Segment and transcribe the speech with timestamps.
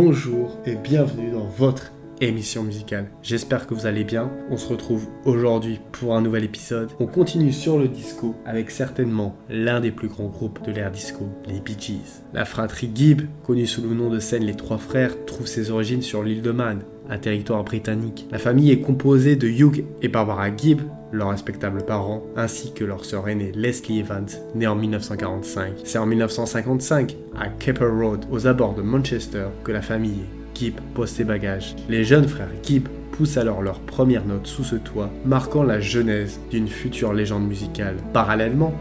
[0.00, 3.10] bonjour et bienvenue dans votre émission musicale.
[3.20, 4.30] J'espère que vous allez bien.
[4.48, 6.92] On se retrouve aujourd'hui pour un nouvel épisode.
[7.00, 11.26] On continue sur le disco avec certainement l'un des plus grands groupes de l'ère disco,
[11.48, 12.22] les Bee Gees.
[12.32, 16.02] La fratrie Gibb, connue sous le nom de scène Les Trois Frères, trouve ses origines
[16.02, 18.28] sur l'île de Man, un territoire britannique.
[18.30, 23.04] La famille est composée de Hugh et Barbara Gibb, leurs respectables parents, ainsi que leur
[23.04, 25.72] sœur aînée Leslie Evans, née en 1945.
[25.84, 31.10] C'est en 1955, à Keppel Road, aux abords de Manchester, que la famille Gibb pose
[31.10, 31.76] ses bagages.
[31.88, 36.40] Les jeunes frères Gibb poussent alors leur première note sous ce toit, marquant la genèse
[36.50, 37.96] d'une future légende musicale.
[38.12, 38.72] Parallèlement,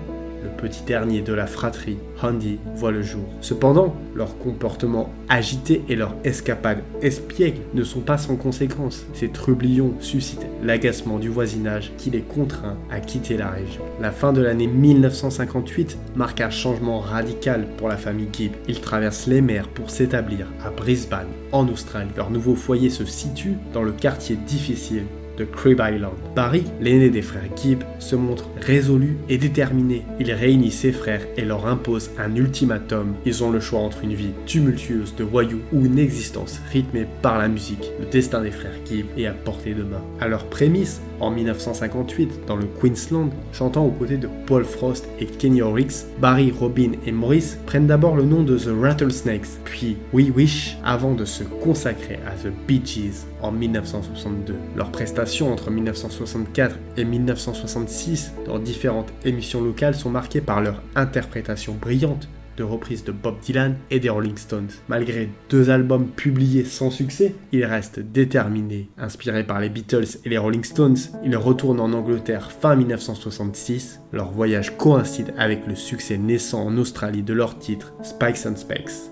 [0.43, 3.23] le petit dernier de la fratrie, Handy, voit le jour.
[3.41, 9.05] Cependant, leur comportement agité et leur escapade espiègle ne sont pas sans conséquences.
[9.13, 13.83] Ces trublions suscitent l'agacement du voisinage qui les contraint à quitter la région.
[14.01, 18.53] La fin de l'année 1958 marque un changement radical pour la famille Gibb.
[18.67, 22.09] Ils traversent les mers pour s'établir à Brisbane, en Australie.
[22.15, 25.03] Leur nouveau foyer se situe dans le quartier difficile
[25.37, 26.13] de Crib Island.
[26.35, 30.03] Barry, l'aîné des frères Gibb, se montre résolu et déterminé.
[30.19, 33.15] Il réunit ses frères et leur impose un ultimatum.
[33.25, 37.37] Ils ont le choix entre une vie tumultueuse de voyous ou une existence rythmée par
[37.37, 37.91] la musique.
[37.99, 40.01] Le destin des frères Gibb est à portée de main.
[40.19, 45.25] À leur prémisse, en 1958, dans le Queensland, chantant aux côtés de Paul Frost et
[45.25, 50.29] Kenny Orix, Barry, Robin et Maurice prennent d'abord le nom de The Rattlesnakes, puis We
[50.35, 54.55] Wish, avant de se consacrer à The Bee Gees en 1962.
[54.75, 61.75] Leurs prestations entre 1964 et 1966 dans différentes émissions locales sont marquées par leur interprétation
[61.79, 62.27] brillante
[62.57, 64.69] de reprises de Bob Dylan et des Rolling Stones.
[64.89, 68.89] Malgré deux albums publiés sans succès, il reste déterminé.
[68.97, 74.01] Inspiré par les Beatles et les Rolling Stones, il retourne en Angleterre fin 1966.
[74.11, 79.11] Leur voyage coïncide avec le succès naissant en Australie de leur titre Spikes and Specs.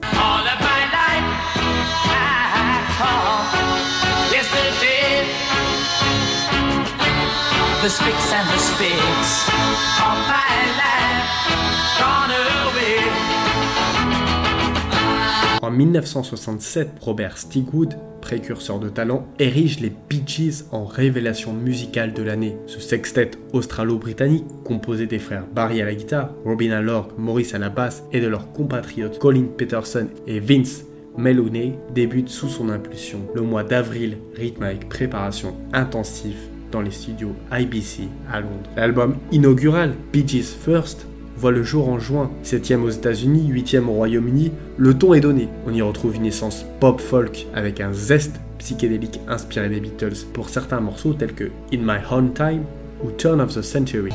[15.66, 22.22] En 1967, Robert Stigwood, précurseur de talent, érige les Bee Gees en révélation musicale de
[22.22, 22.56] l'année.
[22.68, 27.58] Ce sextet australo-britannique, composé des frères Barry à la guitare, Robin à l'orgue, Maurice à
[27.58, 30.86] la basse et de leurs compatriotes Colin Peterson et Vince
[31.18, 33.22] Meloney, débute sous son impulsion.
[33.34, 36.38] Le mois d'avril rythme avec préparation intensive
[36.72, 38.70] dans les studios IBC à Londres.
[38.78, 43.94] L'album inaugural, Bee Gees First, voit le jour en juin, 7ème aux États-Unis, 8ème au
[43.94, 45.50] Royaume-Uni, le ton est donné.
[45.68, 50.80] On y retrouve une essence pop-folk avec un zeste psychédélique inspiré des Beatles pour certains
[50.80, 52.64] morceaux tels que In My Own Time
[53.04, 54.12] ou Turn of the Century.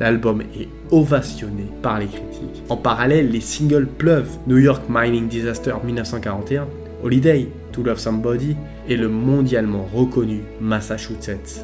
[0.00, 2.62] L'album est ovationné par les critiques.
[2.70, 6.66] En parallèle, les singles pleuvent New York Mining Disaster 1941,
[7.04, 8.56] Holiday, To Love Somebody
[8.88, 11.60] et le mondialement reconnu Massachusetts.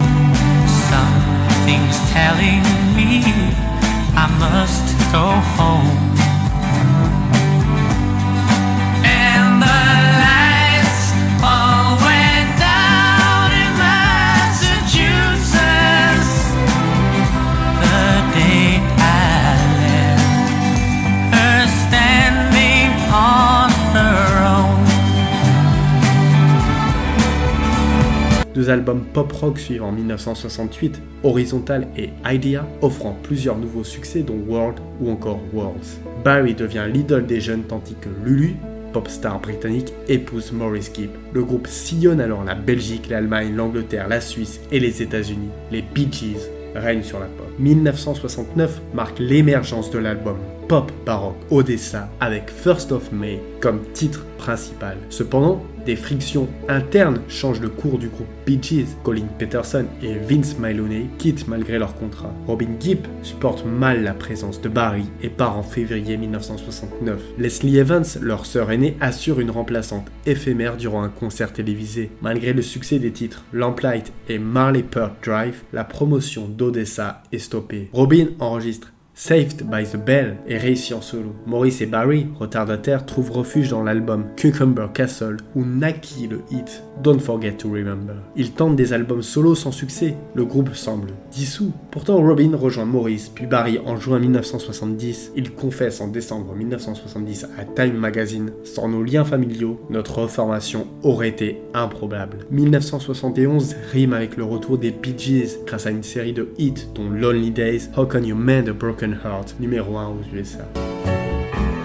[28.57, 34.79] Deux albums pop-rock suivent en 1968, Horizontal et Idea, offrant plusieurs nouveaux succès dont World
[34.99, 36.01] ou encore Worlds.
[36.25, 38.57] Barry devient l'idole des jeunes tandis que Lulu,
[38.95, 41.11] pop star britannique, épouse Maurice Gibb.
[41.35, 45.51] Le groupe sillonne alors la Belgique, l'Allemagne, l'Angleterre, la Suisse et les États-Unis.
[45.71, 47.47] Les Bee Gees règnent sur la pop.
[47.59, 54.97] 1969 marque l'émergence de l'album pop baroque Odessa avec First of May comme titre principal.
[55.11, 58.57] Cependant, des frictions internes changent le cours du groupe Bee.
[59.05, 62.35] Colin Peterson et Vince Maloney quittent malgré leur contrat.
[62.47, 67.21] Robin Gibb supporte mal la présence de Barry et part en février 1969.
[67.39, 72.11] Leslie Evans, leur sœur aînée, assure une remplaçante éphémère durant un concert télévisé.
[72.23, 77.89] Malgré le succès des titres Lamplight et Marley Pearl Drive, la promotion d'Odessa est stoppée.
[77.93, 81.35] Robin enregistre Saved by the Bell est réussi en solo.
[81.47, 87.19] Maurice et Barry, retardataires, trouvent refuge dans l'album Cucumber Castle où naquit le hit Don't
[87.19, 88.17] Forget to Remember.
[88.37, 91.73] Ils tentent des albums solo sans succès, le groupe semble dissous.
[91.91, 95.33] Pourtant Robin rejoint Maurice puis Barry en juin 1970.
[95.35, 101.31] Il confesse en décembre 1970 à Time Magazine Sans nos liens familiaux, notre reformation aurait
[101.31, 102.41] été improbable.
[102.51, 107.09] 1971 rime avec le retour des Bee Gees grâce à une série de hits dont
[107.09, 110.65] Lonely Days, How Can You Mend a Broken Heart, numéro 1 aux USA.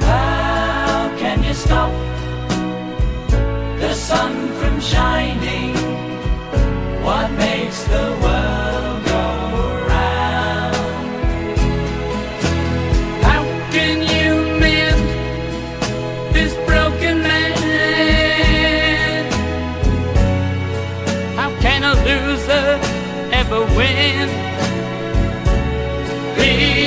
[0.01, 1.91] How can you stop
[3.79, 5.75] the sun from shining?
[7.03, 9.23] What makes the world go
[9.87, 10.75] round?
[13.21, 15.01] How can you mend
[16.33, 17.53] this broken man?
[21.35, 22.79] How can a loser
[23.31, 24.29] ever win?
[26.35, 26.80] Please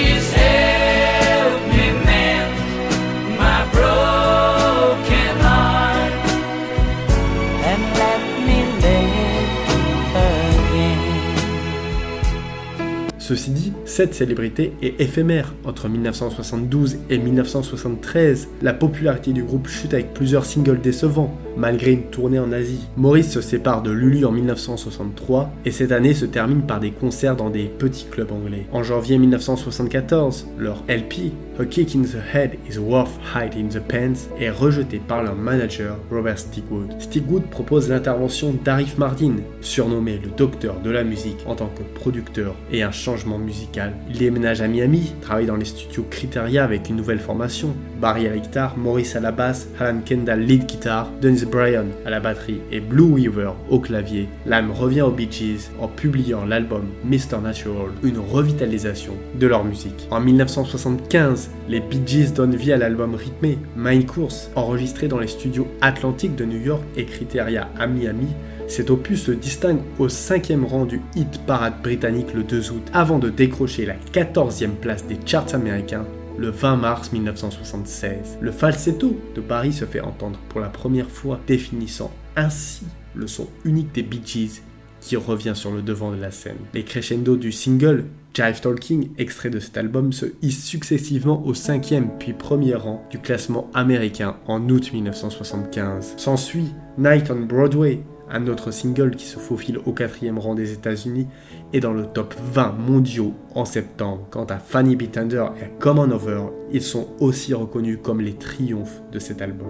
[13.27, 15.55] Ceci dit, cette célébrité est éphémère.
[15.65, 22.11] Entre 1972 et 1973, la popularité du groupe chute avec plusieurs singles décevants, malgré une
[22.11, 22.89] tournée en Asie.
[22.97, 27.37] Maurice se sépare de Lulu en 1963 et cette année se termine par des concerts
[27.37, 28.67] dans des petits clubs anglais.
[28.73, 34.29] En janvier 1974, leur LP, A Kick in the Head is Worth Hiding the Pants,
[34.41, 37.01] est rejeté par leur manager Robert Stigwood.
[37.01, 42.57] Stigwood propose l'intervention d'Arif Mardin, surnommé le docteur de la musique en tant que producteur
[42.73, 43.84] et un changement musical.
[44.09, 47.75] Il déménage à Miami, travaille dans les studios Criteria avec une nouvelle formation.
[48.01, 52.11] Barry à la guitare, Maurice à la basse, Alan Kendall lead guitare, Dennis Bryan à
[52.11, 54.29] la batterie et Blue Weaver au clavier.
[54.47, 57.41] Lime revient aux Bee Gees en publiant l'album Mr.
[57.43, 60.07] Natural, une revitalisation de leur musique.
[60.11, 65.29] En 1975, les Bee Gees donnent vie à l'album rythmé Mind Course, enregistré dans les
[65.29, 68.29] studios Atlantic de New York et Criteria à Miami.
[68.69, 73.19] Cet opus se distingue au cinquième rang du hit parade britannique le 2 août, avant
[73.19, 76.07] de décrocher la 14e place des charts américains
[76.39, 78.39] le 20 mars 1976.
[78.41, 82.85] Le falsetto de Barry se fait entendre pour la première fois, définissant ainsi
[83.15, 84.63] le son unique des Bee Gees
[85.01, 86.57] qui revient sur le devant de la scène.
[86.73, 92.09] Les crescendo du single Jive Talking, extrait de cet album, se hissent successivement au cinquième
[92.19, 96.15] puis premier rang du classement américain en août 1975.
[96.17, 101.27] S'ensuit Night on Broadway, un autre single qui se faufile au quatrième rang des États-Unis
[101.73, 104.27] et dans le top 20 mondiaux en septembre.
[104.31, 105.11] Quant à Fanny B.
[105.11, 109.43] Thunder et à Come On Over, ils sont aussi reconnus comme les triomphes de cet
[109.43, 109.69] album.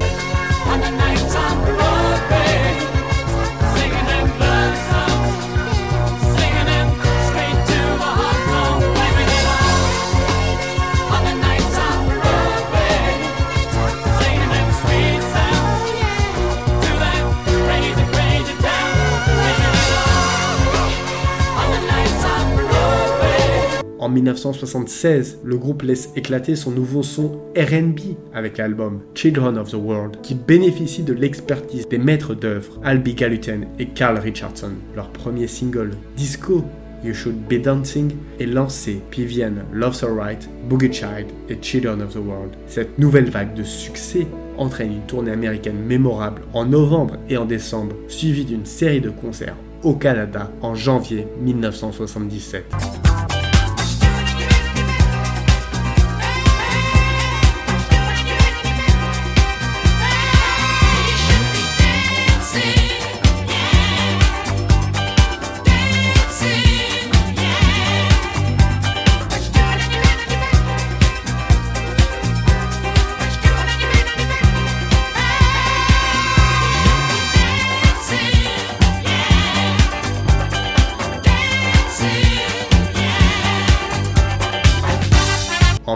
[24.14, 30.16] 1976, le groupe laisse éclater son nouveau son RB avec l'album Children of the World,
[30.22, 34.72] qui bénéficie de l'expertise des maîtres d'œuvre Albie Gallatin et Carl Richardson.
[34.94, 36.64] Leur premier single, Disco,
[37.04, 42.14] You Should Be Dancing, est lancé, puis viennent Love's Alright, Boogie Child et Children of
[42.14, 42.52] the World.
[42.66, 44.26] Cette nouvelle vague de succès
[44.56, 49.56] entraîne une tournée américaine mémorable en novembre et en décembre, suivie d'une série de concerts
[49.82, 52.64] au Canada en janvier 1977.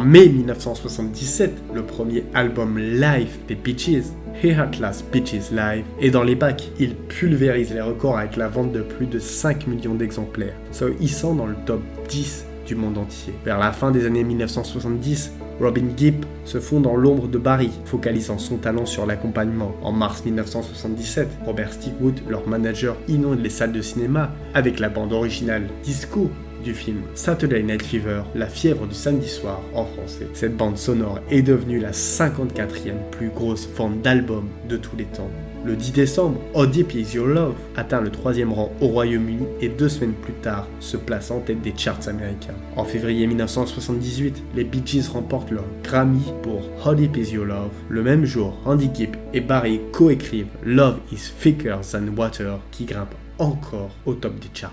[0.08, 5.84] Mai 1977, le premier album live des Bee Gees, Here at Last Bee Gees Live,
[6.00, 6.70] est dans les bacs.
[6.80, 11.34] Il pulvérise les records avec la vente de plus de 5 millions d'exemplaires, se hissant
[11.34, 13.34] dans le top 10 du monde entier.
[13.44, 18.38] Vers la fin des années 1970, Robin Gibb se fond dans l'ombre de Barry, focalisant
[18.38, 19.74] son talent sur l'accompagnement.
[19.82, 25.12] En mars 1977, Robert Stigwood, leur manager, inonde les salles de cinéma avec la bande
[25.12, 26.30] originale Disco
[26.64, 30.26] du film Saturday Night Fever, La fièvre du samedi soir en français.
[30.34, 35.30] Cette bande sonore est devenue la 54e plus grosse vente d'albums de tous les temps
[35.64, 39.68] Le 10 décembre, How Deep Is Your Love atteint le troisième rang au Royaume-Uni et
[39.68, 42.54] deux semaines plus tard se place en tête des charts américains.
[42.76, 47.72] En février 1978, les Bee Gees remportent leur Grammy pour How Deep Is Your Love.
[47.88, 53.14] Le même jour, Andy Gibb et Barry coécrivent Love Is Thicker Than Water qui grimpe
[53.38, 54.72] encore au top des charts.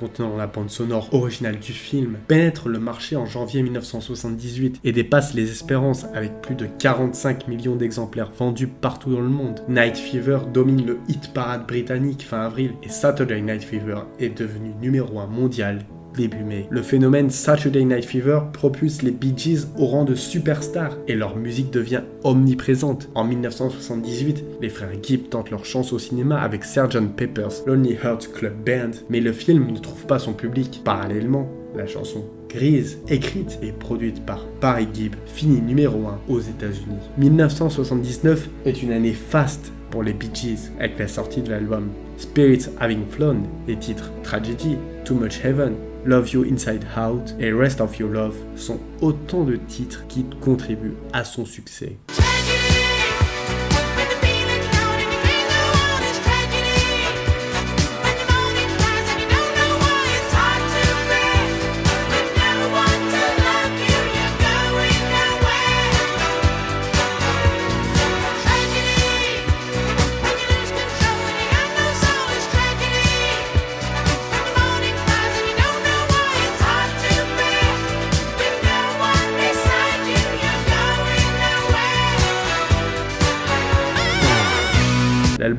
[0.00, 5.34] contenant la bande sonore originale du film pénètre le marché en janvier 1978 et dépasse
[5.34, 9.60] les espérances avec plus de 45 millions d'exemplaires vendus partout dans le monde.
[9.68, 14.70] Night Fever domine le hit parade britannique fin avril et Saturday Night Fever est devenu
[14.80, 15.84] numéro 1 mondial
[16.70, 21.36] Le phénomène Saturday Night Fever propulse les Bee Gees au rang de superstars et leur
[21.36, 23.08] musique devient omniprésente.
[23.14, 27.16] En 1978, les frères Gibb tentent leur chance au cinéma avec Sgt.
[27.16, 30.82] Pepper's Lonely Hearts Club Band, mais le film ne trouve pas son public.
[30.84, 36.98] Parallèlement, la chanson Grise, écrite et produite par Barry Gibb, finit numéro 1 aux États-Unis.
[37.16, 40.30] 1979 est une année faste pour les Bee
[40.78, 46.30] avec la sortie de l'album Spirits Having Flown, les titres Tragedy, Too Much Heaven, Love
[46.30, 51.24] You Inside Out et Rest of Your Love sont autant de titres qui contribuent à
[51.24, 51.96] son succès.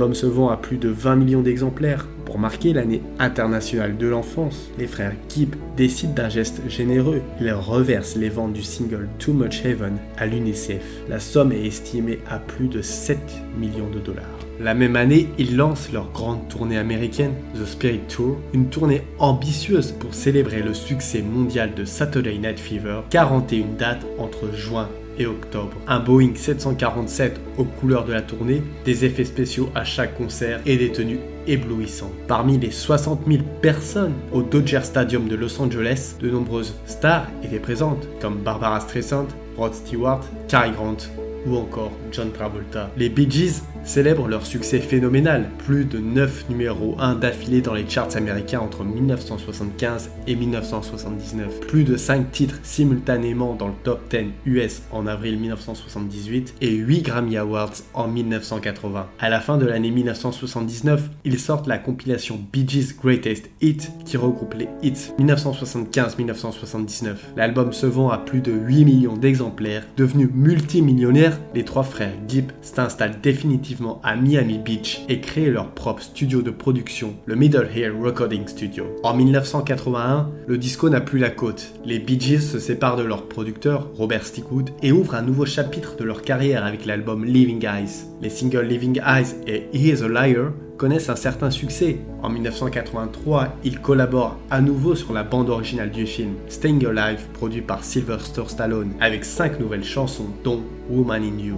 [0.02, 2.08] Se vend à plus de 20 millions d'exemplaires.
[2.26, 7.22] Pour marquer l'année internationale de l'enfance, les frères Gibb décident d'un geste généreux.
[7.40, 10.84] Ils reversent les ventes du single Too Much Heaven à l'UNICEF.
[11.08, 13.20] La somme est estimée à plus de 7
[13.60, 14.26] millions de dollars.
[14.60, 19.92] La même année, ils lancent leur grande tournée américaine, The Spirit Tour, une tournée ambitieuse
[19.92, 25.78] pour célébrer le succès mondial de Saturday Night Fever, 41 dates entre juin et octobre.
[25.88, 30.78] Un Boeing 747 aux couleurs de la tournée, des effets spéciaux à chaque concert et
[30.78, 32.14] des tenues éblouissantes.
[32.28, 37.60] Parmi les 60 000 personnes au Dodger Stadium de Los Angeles, de nombreuses stars étaient
[37.60, 39.28] présentes, comme Barbara Streisand,
[39.58, 40.98] Rod Stewart, Cary Grant
[41.46, 42.92] ou encore John Travolta.
[42.98, 47.88] Les Bee Gees célèbrent leur succès phénoménal, plus de 9 numéros 1 d'affilée dans les
[47.88, 54.32] charts américains entre 1975 et 1979, plus de 5 titres simultanément dans le top 10
[54.46, 59.08] US en avril 1978 et 8 Grammy Awards en 1980.
[59.20, 64.18] À la fin de l'année 1979, ils sortent la compilation Bee Gees Greatest Hits qui
[64.18, 67.16] regroupe les hits 1975-1979.
[67.36, 72.52] L'album se vend à plus de 8 millions d'exemplaires, devenu multimillionnaire, les trois frères Gibb
[72.62, 73.71] s'installent définitivement
[74.04, 78.86] à Miami Beach et créent leur propre studio de production, le Middle Hill Recording Studio.
[79.04, 81.74] En 1981, le disco n'a plus la côte.
[81.86, 85.96] Les Bee Gees se séparent de leur producteur, Robert Stickwood, et ouvrent un nouveau chapitre
[85.96, 88.06] de leur carrière avec l'album Living Eyes.
[88.22, 92.00] Les singles Living Eyes et He is a Liar connaissent un certain succès.
[92.24, 97.62] En 1983, ils collaborent à nouveau sur la bande originale du film Staying Alive, produit
[97.62, 101.58] par Sylvester Stallone, avec 5 nouvelles chansons, dont Woman in You.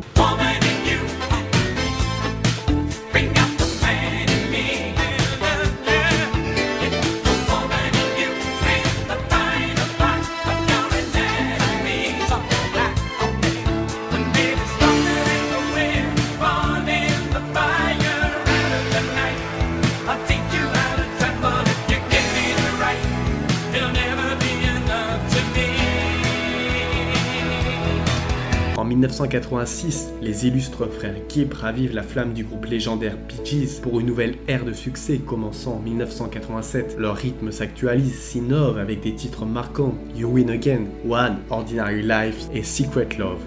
[29.03, 34.35] 1986, les illustres frères Gibb ravivent la flamme du groupe légendaire Bee pour une nouvelle
[34.47, 36.95] ère de succès commençant en 1987.
[36.97, 42.63] Leur rythme s'actualise, s'innove avec des titres marquants You Win Again, One, Ordinary Life et
[42.63, 43.41] Secret Love.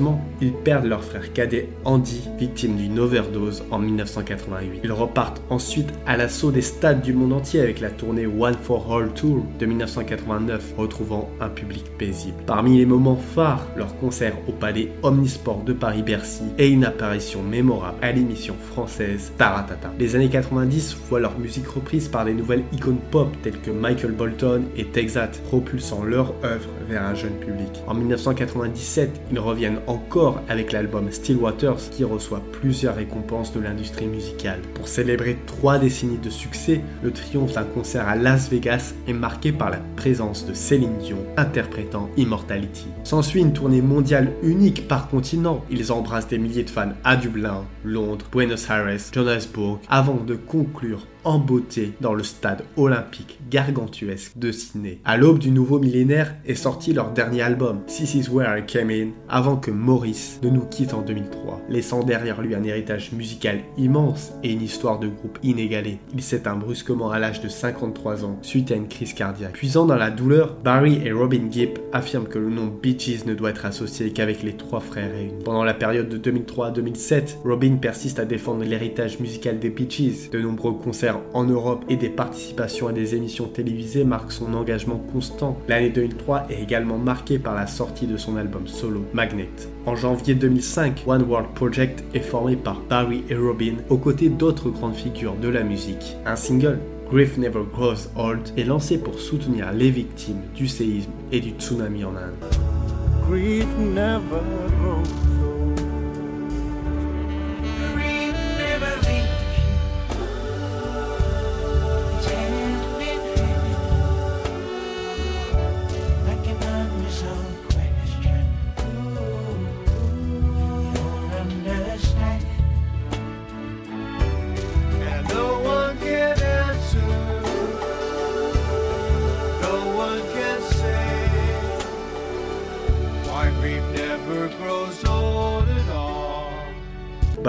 [0.00, 0.29] próximo.
[0.40, 4.80] Ils perdent leur frère cadet Andy, victime d'une overdose en 1988.
[4.84, 8.92] Ils repartent ensuite à l'assaut des stades du monde entier avec la tournée One for
[8.92, 12.36] All Tour de 1989, retrouvant un public paisible.
[12.46, 17.98] Parmi les moments phares, leur concert au palais Omnisport de Paris-Bercy et une apparition mémorable
[18.02, 19.92] à l'émission française Taratata.
[19.98, 24.12] Les années 90 voient leur musique reprise par des nouvelles icônes pop telles que Michael
[24.12, 27.82] Bolton et Texat, propulsant leur œuvre vers un jeune public.
[27.86, 34.06] En 1997, ils reviennent encore avec l'album Still Waters qui reçoit plusieurs récompenses de l'industrie
[34.06, 34.60] musicale.
[34.74, 39.52] Pour célébrer trois décennies de succès, le triomphe d'un concert à Las Vegas est marqué
[39.52, 42.86] par la présence de Céline Dion interprétant Immortality.
[43.04, 45.64] S'ensuit une tournée mondiale unique par continent.
[45.70, 51.06] Ils embrassent des milliers de fans à Dublin, Londres, Buenos Aires, Johannesburg, avant de conclure
[51.24, 54.98] en beauté dans le stade olympique gargantuesque de Sydney.
[55.04, 58.90] À l'aube du nouveau millénaire est sorti leur dernier album, This Is Where I Came
[58.90, 63.60] In, avant que Maurice ne nous quitte en 2003, laissant derrière lui un héritage musical
[63.76, 65.98] immense et une histoire de groupe inégalée.
[66.14, 69.52] Il s'éteint brusquement à l'âge de 53 ans suite à une crise cardiaque.
[69.52, 73.34] Puisant dans la douleur, Barry et Robin Gibb affirment que le nom Bee Gees ne
[73.34, 75.44] doit être associé qu'avec les trois frères réunis.
[75.44, 79.90] Pendant la période de 2003 à 2007, Robin persiste à défendre l'héritage musical des Bee
[79.90, 80.30] Gees.
[80.30, 85.00] De nombreux concerts en Europe et des participations à des émissions télévisées marquent son engagement
[85.12, 85.58] constant.
[85.68, 89.48] L'année 2003 est également marquée par la sortie de son album solo, Magnet.
[89.86, 94.70] En janvier 2005, One World Project est formé par Barry et Robin aux côtés d'autres
[94.70, 96.16] grandes figures de la musique.
[96.26, 96.78] Un single
[97.10, 102.04] Grief Never Grows Old est lancé pour soutenir les victimes du séisme et du tsunami
[102.04, 102.34] en Inde.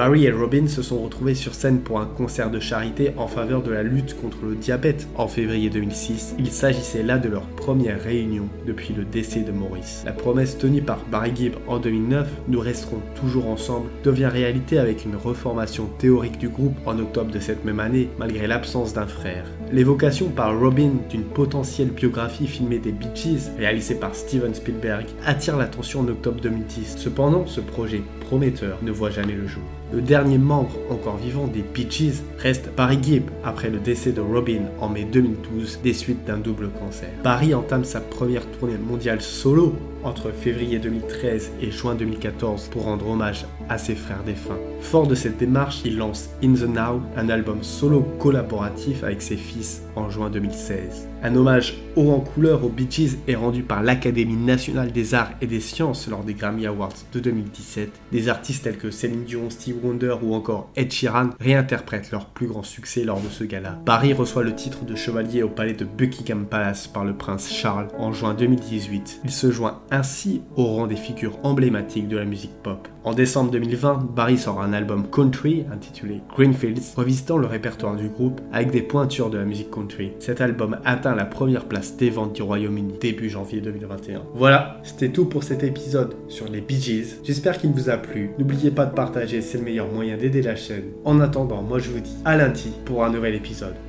[0.02, 3.62] Barry et Robin se sont retrouvés sur scène pour un concert de charité en faveur
[3.62, 6.34] de la lutte contre le diabète en février 2006.
[6.40, 10.02] Il s'agissait là de leur première réunion depuis le décès de Maurice.
[10.04, 15.06] La promesse tenue par Barry Gibb en 2009, nous resterons toujours ensemble, devient réalité avec
[15.06, 19.46] une reformation théorique du groupe en octobre de cette même année, malgré l'absence d'un frère.
[19.72, 25.58] L'évocation par Robin d'une potentielle biographie filmée des Bee Gees, réalisée par Steven Spielberg, attire
[25.58, 26.96] l'attention en octobre 2010.
[26.98, 29.62] Cependant, ce projet prometteur ne voit jamais le jour.
[29.94, 34.62] Le dernier membre encore vivant des Gees reste Barry Gibb après le décès de Robin
[34.80, 37.10] en mai 2012 des suites d'un double cancer.
[37.24, 43.10] Barry entame sa première tournée mondiale solo entre février 2013 et juin 2014 pour rendre
[43.10, 44.60] hommage à ses frères défunts.
[44.82, 49.38] Fort de cette démarche, il lance In the Now, un album solo collaboratif avec ses
[49.38, 51.08] fils en juin 2016.
[51.24, 55.32] Un hommage haut en couleur aux Bee Gees est rendu par l'Académie nationale des arts
[55.40, 57.92] et des sciences lors des Grammy Awards de 2017.
[58.12, 62.48] Des artistes tels que Céline Dion, Steve Wonder ou encore Ed Sheeran réinterprètent leur plus
[62.48, 63.78] grand succès lors de ce gala.
[63.86, 67.90] Barry reçoit le titre de chevalier au palais de Buckingham Palace par le prince Charles
[68.00, 69.22] en juin 2018.
[69.24, 72.88] Il se joint ainsi au rang des figures emblématiques de la musique pop.
[73.04, 78.42] En décembre 2020, Barry sort un album country intitulé Greenfields, revisitant le répertoire du groupe
[78.54, 80.14] avec des pointures de la musique country.
[80.20, 84.22] Cet album atteint la première place des ventes du Royaume-Uni début janvier 2021.
[84.34, 87.20] Voilà, c'était tout pour cet épisode sur les Bee Gees.
[87.24, 88.32] J'espère qu'il vous a plu.
[88.40, 90.86] N'oubliez pas de partager, c'est le meilleur moyen d'aider la chaîne.
[91.04, 93.76] En attendant, moi je vous dis à lundi pour un nouvel épisode.